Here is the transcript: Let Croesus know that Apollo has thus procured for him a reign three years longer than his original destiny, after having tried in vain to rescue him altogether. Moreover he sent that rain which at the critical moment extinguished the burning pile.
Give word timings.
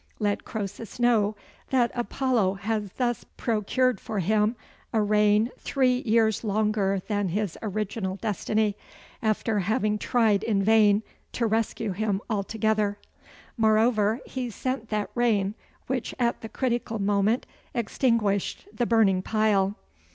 Let 0.17 0.45
Croesus 0.45 0.99
know 0.99 1.35
that 1.69 1.91
Apollo 1.93 2.55
has 2.55 2.91
thus 2.93 3.23
procured 3.37 3.99
for 3.99 4.17
him 4.17 4.55
a 4.91 4.99
reign 4.99 5.51
three 5.59 6.01
years 6.07 6.43
longer 6.43 7.03
than 7.07 7.27
his 7.29 7.55
original 7.61 8.15
destiny, 8.15 8.75
after 9.21 9.59
having 9.59 9.99
tried 9.99 10.41
in 10.41 10.63
vain 10.63 11.03
to 11.33 11.45
rescue 11.45 11.91
him 11.91 12.19
altogether. 12.31 12.97
Moreover 13.57 14.21
he 14.25 14.49
sent 14.49 14.89
that 14.89 15.11
rain 15.13 15.53
which 15.85 16.15
at 16.17 16.41
the 16.41 16.49
critical 16.49 16.97
moment 16.97 17.45
extinguished 17.75 18.67
the 18.73 18.87
burning 18.87 19.21
pile. 19.21 19.75